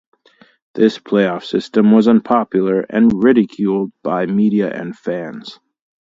This 0.73 0.97
playoff 0.97 1.43
system 1.43 1.91
was 1.91 2.07
unpopular 2.07 2.79
and 2.89 3.23
ridiculed 3.23 3.91
by 4.01 4.25
media 4.25 4.71
and 4.71 4.97
fans. 4.97 5.59